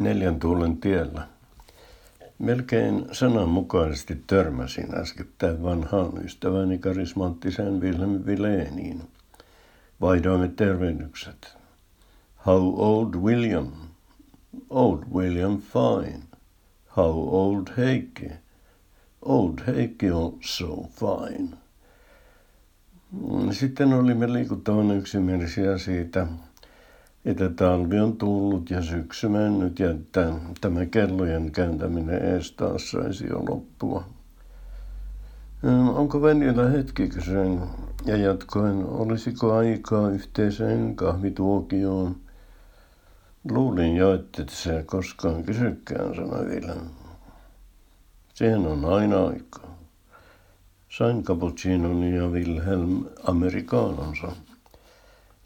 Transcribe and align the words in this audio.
neljän 0.00 0.40
tuulen 0.40 0.76
tiellä. 0.76 1.26
Melkein 2.38 3.06
sananmukaisesti 3.12 4.22
törmäsin 4.26 4.94
äskettäin 4.94 5.62
vanhaan 5.62 6.24
ystäväni 6.24 6.78
karismanttiseen 6.78 7.80
Wilhelm 7.80 8.26
Vileeniin. 8.26 9.02
Vaihdoimme 10.00 10.48
tervehdykset. 10.48 11.56
How 12.46 12.74
old 12.76 13.14
William? 13.14 13.72
Old 14.70 15.02
William 15.14 15.58
fine. 15.58 16.20
How 16.96 17.12
old 17.12 17.66
Heikki? 17.76 18.30
Old 19.22 19.58
Heikki 19.66 20.10
also 20.10 20.82
fine. 20.82 21.48
Sitten 23.52 23.92
olimme 23.92 24.32
liikuttavan 24.32 24.90
yksimielisiä 24.90 25.78
siitä, 25.78 26.26
että 27.24 27.48
talvi 27.48 28.00
on 28.00 28.16
tullut 28.16 28.70
ja 28.70 28.82
syksy 28.82 29.28
mennyt 29.28 29.78
ja 29.78 29.90
että 29.90 30.32
tämä 30.60 30.86
kellojen 30.86 31.52
kääntäminen 31.52 32.34
ees 32.34 32.52
taas 32.52 32.90
saisi 32.90 33.26
jo 33.26 33.44
loppua. 33.48 34.04
Onko 35.94 36.22
veljellä 36.22 36.68
hetki, 36.68 37.08
kysyin 37.08 37.60
ja 38.04 38.16
jatkoin, 38.16 38.84
olisiko 38.84 39.52
aikaa 39.52 40.10
yhteiseen 40.10 40.96
kahvituokioon. 40.96 42.16
Luulin 43.50 43.96
jo, 43.96 44.14
että 44.14 44.44
se 44.48 44.84
koskaan 44.86 45.42
kysykään, 45.42 46.14
sanoi 46.14 46.46
Vilhelm. 46.46 46.86
Siihen 48.34 48.66
on 48.66 48.84
aina 48.84 49.26
aikaa. 49.26 49.78
Sain 50.98 51.24
cappuccinon 51.24 52.02
ja 52.02 52.28
Wilhelm 52.28 53.04
amerikaanonsa. 53.24 54.32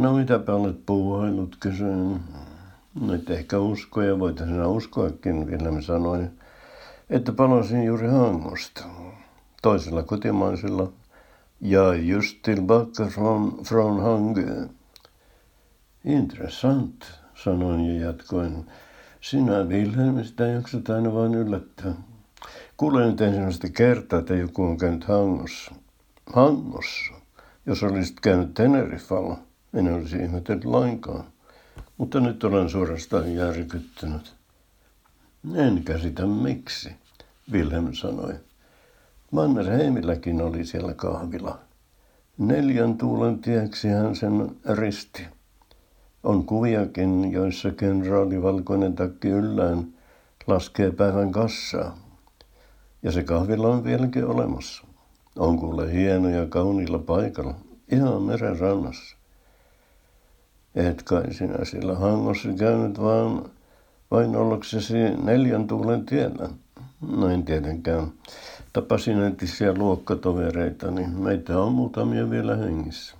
No 0.00 0.12
mitäpä 0.12 0.54
olet 0.54 0.86
puuhailut, 0.86 1.56
kysyin. 1.60 2.20
No 3.00 3.14
et 3.14 3.30
ehkä 3.30 3.58
usko 3.58 4.02
ja 4.02 4.18
voit 4.18 4.38
sinä 4.38 4.66
uskoakin, 4.66 5.46
Wilhelm 5.46 5.82
sanoi, 5.82 6.26
että 7.10 7.32
palasin 7.32 7.84
juuri 7.84 8.08
Hangosta. 8.08 8.84
Toisella 9.62 10.02
kotimaisella 10.02 10.92
ja 11.60 11.94
just 11.94 12.38
tillbaka 12.42 13.06
från, 13.06 13.64
från 13.64 14.02
Hangö. 14.02 14.68
Intressant, 16.04 17.04
sanoin 17.34 17.80
ja 17.80 18.06
jatkoin. 18.06 18.66
Sinä, 19.20 19.64
Wilhelm, 19.64 20.24
sitä 20.24 20.46
jaksat 20.46 20.90
aina 20.90 21.14
vain 21.14 21.34
yllättää. 21.34 21.94
Kuulen 22.76 23.08
nyt 23.08 23.20
ensimmäistä 23.20 23.68
kertaa, 23.68 24.18
että 24.18 24.34
joku 24.34 24.62
on 24.62 24.78
käynyt 24.78 25.04
Hangossa. 25.04 25.74
Hangossa? 26.32 27.14
Jos 27.66 27.82
olisit 27.82 28.20
käynyt 28.20 28.54
Teneriffalla, 28.54 29.49
en 29.74 29.94
olisi 29.94 30.16
ihmetellyt 30.16 30.64
lainkaan. 30.64 31.24
Mutta 31.98 32.20
nyt 32.20 32.44
olen 32.44 32.70
suorastaan 32.70 33.34
järkyttynyt. 33.34 34.34
En 35.54 35.82
käsitä 35.84 36.26
miksi, 36.26 36.90
Wilhelm 37.52 37.92
sanoi. 37.92 38.34
Mannerheimilläkin 39.30 40.42
oli 40.42 40.64
siellä 40.64 40.94
kahvila. 40.94 41.58
Neljän 42.38 42.98
tuulen 42.98 43.38
tieksi 43.38 43.88
hän 43.88 44.16
sen 44.16 44.56
risti. 44.74 45.26
On 46.22 46.46
kuviakin, 46.46 47.32
joissa 47.32 47.70
kenraali 47.70 48.42
valkoinen 48.42 48.94
takki 48.94 49.28
yllään 49.28 49.86
laskee 50.46 50.90
päivän 50.90 51.32
kassaa. 51.32 51.98
Ja 53.02 53.12
se 53.12 53.22
kahvila 53.22 53.68
on 53.68 53.84
vieläkin 53.84 54.26
olemassa. 54.26 54.84
On 55.38 55.58
kuule 55.58 55.92
hieno 55.92 56.28
ja 56.28 56.46
kauniilla 56.46 56.98
paikalla, 56.98 57.54
ihan 57.92 58.22
meren 58.22 58.58
rannassa. 58.58 59.19
Et 60.74 61.02
kai 61.02 61.34
sinä 61.34 61.64
siellä 61.64 61.94
hangossa 61.94 62.48
käynyt 62.58 63.00
vaan 63.00 63.50
vain 64.10 64.36
ollaksesi 64.36 64.94
neljän 65.22 65.66
tuulen 65.66 66.06
tiellä. 66.06 66.48
No 67.16 67.28
en 67.28 67.44
tietenkään. 67.44 68.12
Tapasin 68.72 69.18
entisiä 69.18 69.74
luokkatovereita, 69.74 70.90
niin 70.90 71.10
meitä 71.10 71.60
on 71.60 71.72
muutamia 71.72 72.30
vielä 72.30 72.56
hengissä. 72.56 73.16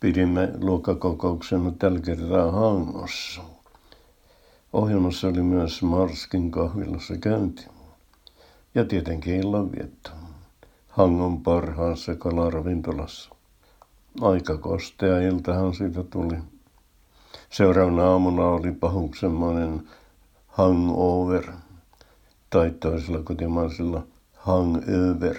Pidimme 0.00 0.52
luokkakokouksemme 0.60 1.72
tällä 1.78 2.00
kertaa 2.00 2.50
Hangossa. 2.50 3.42
Ohjelmassa 4.72 5.28
oli 5.28 5.42
myös 5.42 5.82
Marskin 5.82 6.50
kahvilassa 6.50 7.16
käynti. 7.16 7.66
Ja 8.74 8.84
tietenkin 8.84 9.36
illanvietto. 9.36 10.10
Hangon 10.88 11.42
parhaassa 11.42 12.16
kalaravintolassa. 12.16 13.30
Aika 14.20 14.58
kostea 14.58 15.20
iltahan 15.20 15.74
siitä 15.74 16.02
tuli. 16.02 16.36
Seuraavana 17.56 18.04
aamuna 18.04 18.46
oli 18.46 18.72
pahuksemmoinen 18.72 19.88
hangover, 20.46 21.52
tai 22.50 22.70
toisella 22.70 23.22
kotimaisella 23.22 24.06
hangover. 24.36 25.36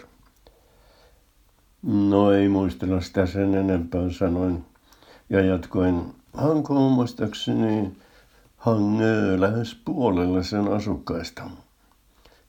No 1.83 2.31
ei 2.31 2.49
muistella 2.49 3.01
sitä 3.01 3.25
sen 3.25 3.55
enempää, 3.55 4.01
sanoin. 4.11 4.65
Ja 5.29 5.41
jatkoin, 5.41 6.15
Hanko 6.33 6.85
on 6.85 6.91
muistaakseni 6.91 7.97
hangö 8.57 9.41
lähes 9.41 9.75
puolella 9.85 10.43
sen 10.43 10.67
asukkaista. 10.67 11.43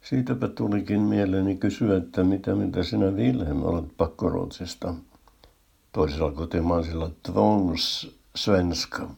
Siitäpä 0.02 0.48
tulikin 0.48 1.00
mieleeni 1.00 1.56
kysyä, 1.56 1.96
että 1.96 2.24
mitä 2.24 2.54
mitä 2.54 2.82
sinä 2.82 3.10
Wilhelm 3.10 3.62
olet 3.62 3.96
pakkoruotsista. 3.96 4.94
Toisella 5.92 6.32
kotimaisella 6.32 7.10
tvångs 7.22 8.10
svenska. 8.36 9.08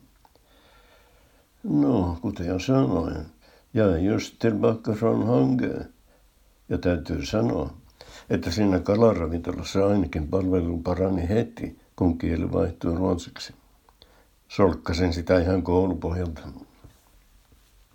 No, 1.62 2.18
kuten 2.20 2.46
jo 2.46 2.58
sanoin, 2.58 3.26
ja 3.74 3.98
just 3.98 4.34
tillbaka 4.38 4.92
från 4.92 5.26
Hangö. 5.26 5.84
Ja 6.68 6.78
täytyy 6.78 7.26
sanoa, 7.26 7.70
että 8.30 8.50
siinä 8.50 8.78
kalaravintolassa 8.78 9.86
ainakin 9.86 10.28
palvelu 10.28 10.78
parani 10.78 11.28
heti, 11.28 11.78
kun 11.96 12.18
kieli 12.18 12.52
vaihtui 12.52 12.96
ruotsiksi. 12.96 13.54
Solkkasin 14.48 15.12
sitä 15.12 15.40
ihan 15.40 15.62
koulupohjalta. 15.62 16.40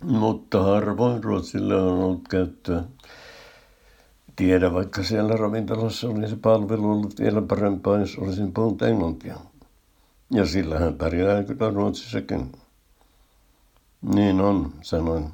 Mutta 0.02 0.62
harvoin 0.62 1.24
Ruotsille 1.24 1.76
on 1.76 1.98
ollut 1.98 2.28
käyttöä. 2.28 2.84
Tiedä, 4.36 4.72
vaikka 4.72 5.02
siellä 5.02 5.36
ravintolassa 5.36 6.08
oli 6.08 6.28
se 6.28 6.36
palvelu 6.36 6.90
ollut 6.90 7.20
vielä 7.20 7.42
parempaa, 7.42 7.98
jos 7.98 8.18
olisin 8.18 8.52
puhunut 8.52 8.82
englantia. 8.82 9.36
Ja 10.30 10.46
sillä 10.46 10.78
hän 10.78 10.94
pärjää 10.94 11.42
kyllä 11.42 11.70
Ruotsissakin. 11.70 12.52
Niin 14.14 14.40
on, 14.40 14.72
sanoin. 14.82 15.24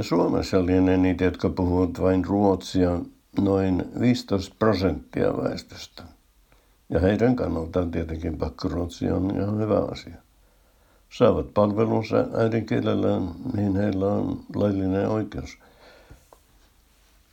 Suomessa 0.00 0.66
lienee 0.66 0.96
niitä, 0.96 1.24
jotka 1.24 1.48
puhuvat 1.48 2.00
vain 2.02 2.24
ruotsia, 2.24 2.98
noin 3.40 3.84
15 4.00 4.54
prosenttia 4.58 5.36
väestöstä. 5.36 6.02
Ja 6.88 7.00
heidän 7.00 7.36
kannaltaan 7.36 7.90
tietenkin 7.90 8.38
pakkoruotsi 8.38 9.10
on 9.10 9.36
ihan 9.36 9.58
hyvä 9.58 9.78
asia 9.78 10.26
saavat 11.10 11.54
palvelunsa 11.54 12.26
äidinkielellään, 12.34 13.28
niin 13.56 13.76
heillä 13.76 14.06
on 14.06 14.40
laillinen 14.54 15.08
oikeus. 15.08 15.58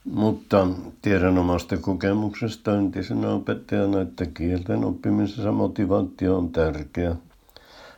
Mutta 0.03 0.67
tiedän 1.01 1.37
omasta 1.37 1.77
kokemuksesta 1.77 2.77
entisenä 2.77 3.29
opettajana, 3.29 4.01
että 4.01 4.25
kielten 4.25 4.83
oppimisessa 4.83 5.51
motivaatio 5.51 6.37
on 6.37 6.49
tärkeä. 6.49 7.15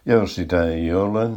Ja 0.06 0.14
jos 0.14 0.36
sitä 0.36 0.66
ei 0.66 0.94
ole, 0.94 1.30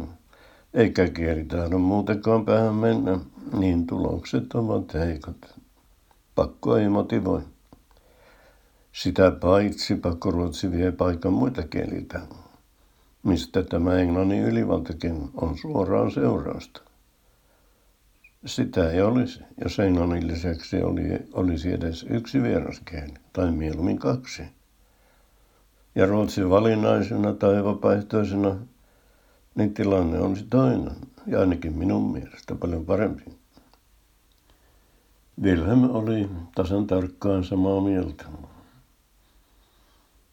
eikä 0.75 1.09
kielitaidon 1.09 1.81
muutenkaan 1.81 2.45
päähän 2.45 2.75
mennä, 2.75 3.19
niin 3.59 3.87
tulokset 3.87 4.55
ovat 4.55 4.95
heikot. 4.95 5.55
Pakko 6.35 6.77
ei 6.77 6.89
motivoi. 6.89 7.43
Sitä 8.93 9.31
paitsi 9.31 9.95
pakkoruotsi 9.95 10.71
vie 10.73 10.93
paikan 10.93 11.33
muita 11.33 11.63
kielitä 11.63 12.21
mistä 13.23 13.63
tämä 13.63 13.95
englannin 13.95 14.45
ylivaltakin 14.45 15.31
on 15.35 15.59
suoraan 15.59 16.11
seurausta. 16.11 16.81
Sitä 18.47 18.91
ei 18.91 19.03
olisi, 19.03 19.41
jos 19.65 19.79
englannin 19.79 20.27
lisäksi 20.27 20.83
oli, 20.83 21.03
olisi 21.33 21.73
edes 21.73 22.07
yksi 22.11 22.43
vieraskieli, 22.43 23.15
tai 23.33 23.53
mieluummin 23.53 23.99
kaksi. 23.99 24.43
Ja 25.95 26.07
Ruotsin 26.07 26.51
valinnaisena 26.51 27.33
tai 27.33 27.65
vapaaehtoisena, 27.65 28.57
niin 29.55 29.75
tilanne 29.75 30.21
olisi 30.21 30.47
toinen, 30.51 30.91
ja 31.27 31.41
ainakin 31.41 31.79
minun 31.79 32.13
mielestä 32.13 32.55
paljon 32.55 32.87
parempi. 32.87 33.23
Wilhelm 35.43 35.91
oli 35.91 36.31
tasan 36.55 36.87
tarkkaan 36.87 37.45
samaa 37.45 37.81
mieltä. 37.81 38.25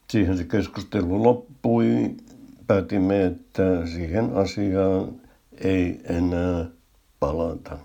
Siihen 0.10 0.38
se 0.38 0.44
keskustelu 0.44 1.24
loppui 1.24 2.16
päätimme, 2.68 3.26
että 3.26 3.86
siihen 3.86 4.36
asiaan 4.36 5.22
ei 5.58 6.02
enää 6.04 6.66
palata. 7.20 7.78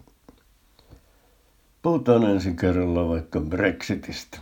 Puhutaan 1.82 2.25
ensi 2.25 2.55
kerralla 2.55 3.09
vaikka 3.09 3.41
Brexitistä. 3.41 4.38